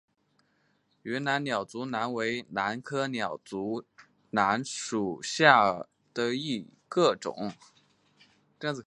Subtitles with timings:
[1.03, 3.85] 云南鸟足兰为兰科鸟足
[4.31, 7.53] 兰属下的一个种。